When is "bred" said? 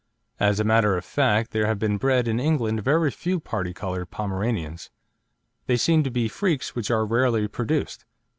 1.99-2.27